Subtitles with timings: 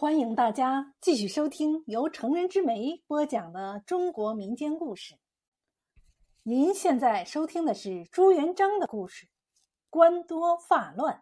[0.00, 5.18] 欢迎大家继续收听由成人之美播讲的中国民间故事。
[6.44, 9.26] 您现在收听的是朱元璋的故事，
[9.90, 11.16] 《官多发乱》。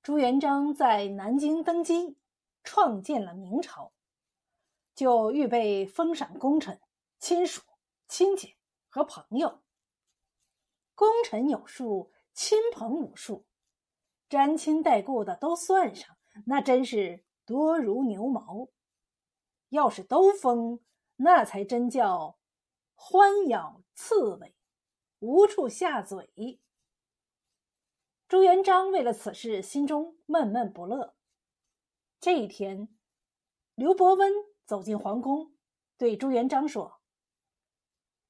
[0.00, 2.16] 朱元璋在南京登基，
[2.62, 3.92] 创建了明朝，
[4.94, 6.80] 就预备封赏功臣、
[7.18, 7.62] 亲属、
[8.06, 8.54] 亲戚
[8.88, 9.60] 和朋友。
[10.94, 13.44] 功臣有数，亲朋无数。
[14.32, 18.70] 沾亲带故的都算上，那真是多如牛毛。
[19.68, 20.80] 要是都封，
[21.16, 22.38] 那才真叫
[22.94, 24.56] 欢咬刺猬，
[25.18, 26.62] 无处下嘴。
[28.26, 31.14] 朱元璋为了此事，心中闷闷不乐。
[32.18, 32.88] 这一天，
[33.74, 34.32] 刘伯温
[34.64, 35.52] 走进皇宫，
[35.98, 37.02] 对朱元璋说：“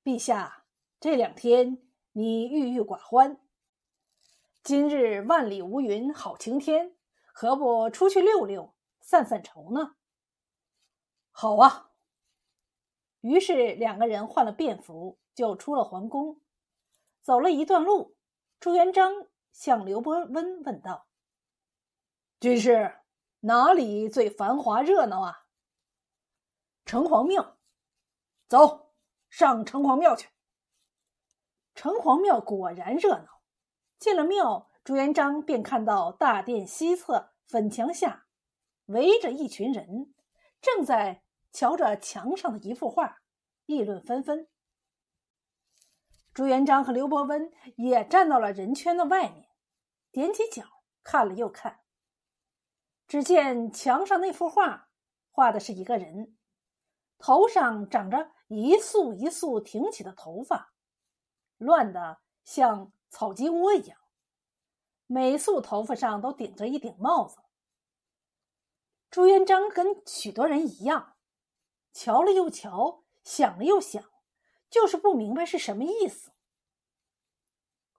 [0.03, 0.65] 陛下，
[0.99, 3.41] 这两天你郁郁寡欢。”
[4.65, 6.95] 今日万里无云，好晴天，
[7.35, 9.97] 何不出去溜溜，散散愁呢？
[11.33, 11.91] 好啊。
[13.23, 16.41] 于是两个人换了便服，就出了皇宫。
[17.23, 18.17] 走了一段路，
[18.61, 21.09] 朱元璋向刘伯温问道
[22.39, 22.99] ：“军师，
[23.41, 25.47] 哪里最繁华热闹啊？”
[26.87, 27.59] 城隍庙。
[28.47, 28.93] 走
[29.29, 30.29] 上城隍庙去。
[31.75, 33.42] 城隍庙果然热闹。
[34.03, 38.27] 进了庙，朱元璋便看到大殿西侧粉墙下
[38.87, 40.13] 围着一群人，
[40.61, 41.23] 正在
[41.53, 43.19] 瞧着墙上的一幅画，
[43.65, 44.49] 议论纷纷。
[46.35, 49.49] 朱元璋和刘伯温也站到了人圈的外面，
[50.11, 50.65] 踮起脚
[51.05, 51.79] 看了又看。
[53.07, 54.89] 只见墙上那幅画，
[55.31, 56.37] 画的是一个人，
[57.19, 60.73] 头上长着一束一束挺起的头发，
[61.57, 62.93] 乱的像。
[63.13, 63.99] 草鸡窝一样，
[65.07, 67.37] 每束头发上都顶着一顶帽子。
[69.11, 71.19] 朱元璋跟许多人一样，
[71.93, 74.03] 瞧了又瞧，想了又想，
[74.71, 76.33] 就是不明白是什么意思。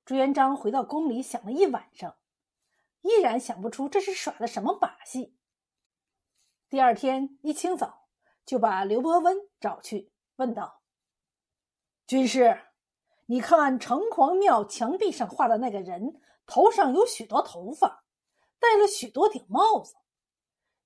[0.03, 2.17] 朱元璋回到宫里想了一晚上，
[3.01, 5.37] 依然想不出这是耍的什么把戏。
[6.69, 8.09] 第二天一清早，
[8.43, 10.81] 就把刘伯温找去，问道
[12.07, 12.59] ：“军师。”
[13.25, 18.03] 你看城隍庙墙壁上画的那个人，头上有许多头发，
[18.59, 19.95] 戴了许多顶帽子，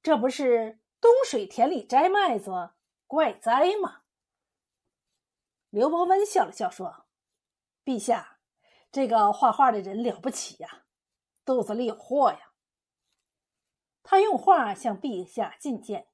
[0.04, 2.72] 这不是东水田里摘麦子
[3.08, 4.04] 怪哉吗？
[5.72, 7.08] 刘伯温笑了笑说
[7.84, 8.40] ：“陛下，
[8.92, 10.86] 这个画画的人了不起呀，
[11.44, 12.54] 肚子里有货呀。
[14.04, 16.08] 他用画向陛下进谏。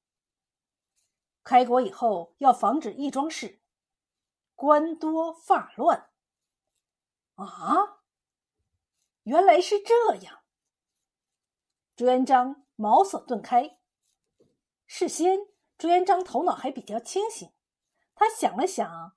[1.44, 3.60] 开国以后要防止义庄事，
[4.54, 6.10] 官多发乱。”
[7.34, 8.00] 啊，
[9.24, 10.40] 原来是这样。
[11.96, 13.78] 朱元璋茅塞顿开。
[14.86, 15.38] 事先，
[15.76, 17.52] 朱元璋头脑还比较清醒，
[18.14, 19.16] 他想了想，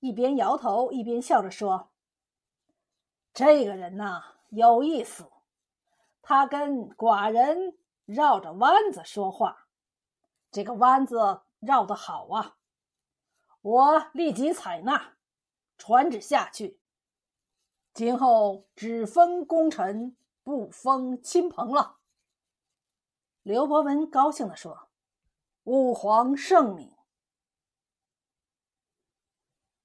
[0.00, 1.92] 一边摇头一边笑着说
[3.34, 5.30] ：“这个人呐，有意思。
[6.20, 9.66] 他跟寡人绕着弯子说话，
[10.50, 12.58] 这个弯子绕的好啊！
[13.62, 15.16] 我立即采纳，
[15.78, 16.80] 传旨下去。”
[17.94, 21.98] 今后只封功臣，不封亲朋了。
[23.42, 24.88] 刘伯温高兴地说
[25.64, 26.91] ：“吾皇圣明。”